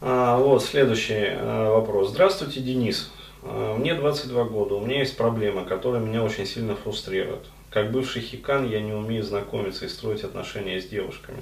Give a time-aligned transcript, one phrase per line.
[0.00, 2.10] А, вот следующий а, вопрос.
[2.10, 3.10] Здравствуйте, Денис.
[3.42, 7.46] А, мне 22 года, у меня есть проблема, которая меня очень сильно фрустрирует.
[7.70, 11.40] Как бывший хикан я не умею знакомиться и строить отношения с девушками.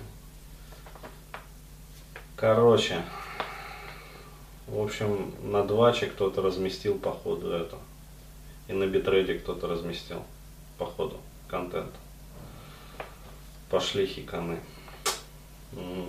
[2.36, 3.02] Короче,
[4.68, 7.76] в общем, на дваче кто-то разместил по ходу это.
[8.68, 10.22] И на битреде кто-то разместил
[10.78, 11.16] по ходу
[11.48, 11.90] контент.
[13.68, 14.60] Пошли хиканы.
[15.72, 16.08] А,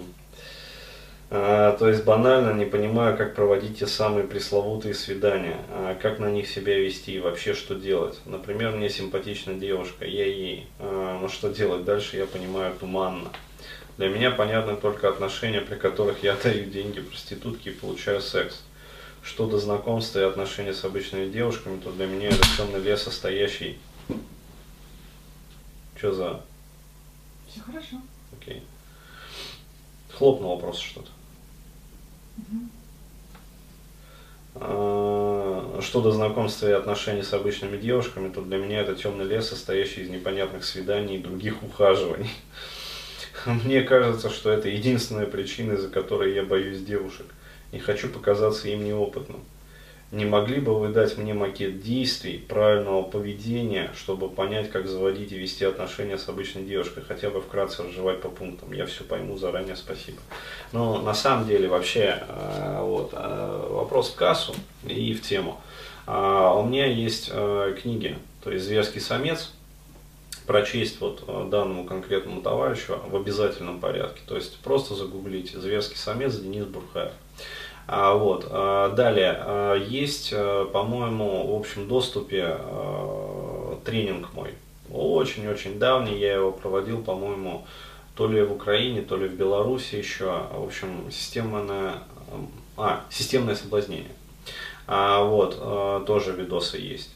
[1.30, 6.48] то есть банально не понимаю, как проводить те самые пресловутые свидания, а, как на них
[6.48, 8.20] себя вести и вообще что делать.
[8.26, 13.30] Например, мне симпатична девушка, я ей, а, но что делать дальше, я понимаю туманно.
[13.98, 18.62] Для меня понятны только отношения, при которых я даю деньги проститутке и получаю секс.
[19.24, 23.80] Что до знакомства и отношений с обычными девушками, то для меня это темный лес, состоящий...
[25.98, 26.42] Что за...
[27.48, 28.02] Все хорошо.
[28.40, 28.62] Окей.
[30.12, 31.10] Хлопнуло просто что-то.
[34.56, 39.50] А, что до знакомства и отношений с обычными девушками, то для меня это темный лес,
[39.50, 42.32] состоящий из непонятных свиданий и других ухаживаний.
[43.46, 47.26] Мне кажется, что это единственная причина, из-за которой я боюсь девушек.
[47.72, 49.42] Не хочу показаться им неопытным.
[50.16, 55.38] Не могли бы вы дать мне макет действий, правильного поведения, чтобы понять, как заводить и
[55.38, 58.72] вести отношения с обычной девушкой, хотя бы вкратце разжевать по пунктам.
[58.72, 60.20] Я все пойму заранее, спасибо.
[60.72, 64.56] Но на самом деле вообще э, вот, э, вопрос в кассу
[64.88, 65.60] и в тему.
[66.08, 69.52] А, у меня есть э, книги, то есть «Зверский самец»,
[70.48, 74.22] прочесть вот данному конкретному товарищу в обязательном порядке.
[74.26, 77.12] То есть просто загуглите «Зверский самец» Денис Бурхаев.
[77.88, 78.48] А, вот.
[78.50, 82.58] А, далее, а, есть, по-моему, в общем доступе
[83.84, 84.54] тренинг мой.
[84.92, 87.66] Очень-очень давний, я его проводил, по-моему,
[88.16, 90.44] то ли в Украине, то ли в Беларуси еще.
[90.54, 91.96] В общем, системное,
[92.78, 94.12] а, системное соблазнение.
[94.88, 97.12] А, вот, тоже видосы есть.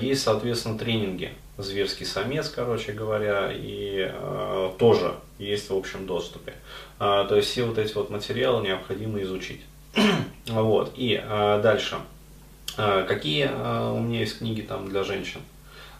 [0.00, 4.12] Есть, соответственно, тренинги зверский самец, короче говоря, и
[4.78, 6.54] тоже есть в общем доступе.
[6.98, 9.62] Э, то есть все вот эти вот материалы необходимо изучить.
[10.46, 11.98] вот, и э, дальше.
[12.76, 15.40] Э, какие у меня есть книги там для женщин?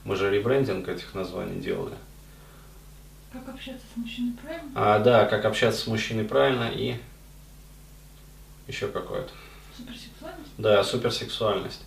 [0.05, 1.95] Мы же ребрендинг этих названий делали.
[3.33, 4.71] Как общаться с мужчиной правильно?
[4.75, 6.97] А, да, как общаться с мужчиной правильно и
[8.67, 9.31] еще какое-то.
[9.77, 10.51] Суперсексуальность?
[10.57, 11.83] Да, суперсексуальность.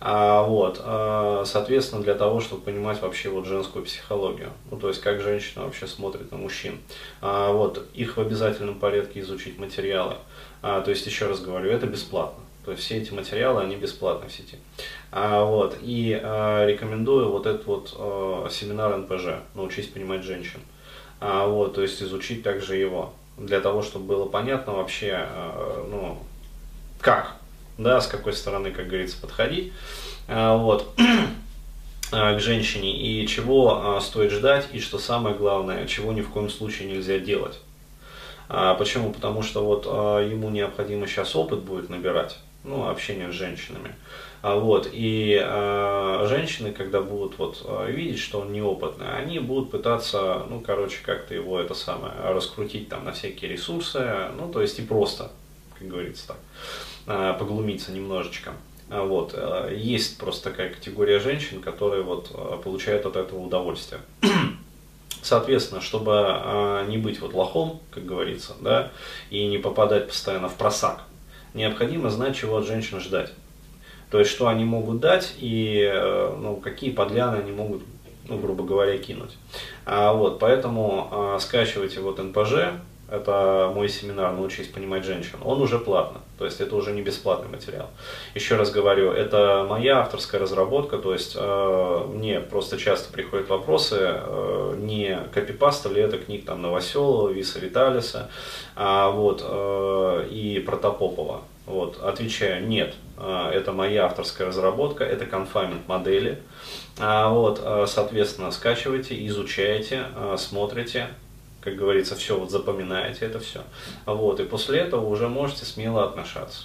[0.00, 5.00] А, вот, а, соответственно, для того, чтобы понимать вообще вот женскую психологию, ну, то есть
[5.00, 6.78] как женщина вообще смотрит на мужчин.
[7.20, 10.16] А, вот, их в обязательном порядке изучить материалы.
[10.62, 12.42] А, то есть, еще раз говорю, это бесплатно.
[12.64, 14.58] То есть все эти материалы, они бесплатны в сети.
[15.12, 20.60] А, вот, и а, рекомендую вот этот вот а, семинар НПЖ «Научись понимать женщин».
[21.20, 26.18] А, вот, то есть изучить также его, для того, чтобы было понятно вообще, а, ну,
[27.00, 27.33] как
[27.78, 29.72] да, с какой стороны, как говорится, подходить,
[30.28, 30.94] а, вот,
[32.12, 36.30] а, к женщине, и чего а, стоит ждать, и что самое главное, чего ни в
[36.30, 37.60] коем случае нельзя делать.
[38.46, 39.10] Почему?
[39.10, 43.94] Потому что вот ему необходимо сейчас опыт будет набирать, ну, общение с женщинами.
[44.42, 50.60] Вот, и э, женщины, когда будут вот видеть, что он неопытный, они будут пытаться, ну,
[50.60, 55.30] короче, как-то его это самое, раскрутить там на всякие ресурсы, ну, то есть и просто,
[55.84, 56.36] как говорится так.
[57.06, 58.52] Э, поглумиться немножечко.
[58.88, 59.32] А вот.
[59.34, 64.00] Э, есть просто такая категория женщин, которые вот э, получают от этого удовольствие.
[65.22, 68.90] Соответственно, чтобы не быть вот лохом, как говорится, да,
[69.30, 71.04] и не попадать постоянно в просак,
[71.54, 73.32] необходимо знать, чего от женщин ждать.
[74.10, 75.90] То есть, что они могут дать и
[76.38, 77.84] ну, какие подляны они могут,
[78.28, 79.38] ну, грубо говоря, кинуть.
[79.86, 82.74] А, вот, поэтому а, скачивайте вот НПЖ,
[83.16, 87.48] это мой семинар «Научись понимать женщин», он уже платно, то есть это уже не бесплатный
[87.48, 87.88] материал.
[88.34, 93.96] Еще раз говорю, это моя авторская разработка, то есть э, мне просто часто приходят вопросы,
[94.00, 98.28] э, не копипаста ли это книг там Новоселова, Виса Виталиса
[98.76, 101.42] а, вот, э, и Протопопова.
[101.66, 106.42] Вот, отвечаю, нет, э, это моя авторская разработка, это конфаймент модели.
[106.98, 111.08] А, вот, э, соответственно, скачивайте, изучайте, э, смотрите,
[111.64, 113.62] как говорится, все, вот запоминаете это все.
[114.04, 116.64] Вот, и после этого уже можете смело отношаться.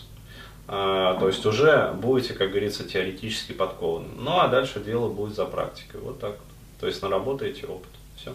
[0.68, 4.10] А, то есть уже будете, как говорится, теоретически подкованы.
[4.20, 6.02] Ну а дальше дело будет за практикой.
[6.02, 6.36] Вот так.
[6.80, 7.90] То есть наработаете опыт.
[8.18, 8.34] Все.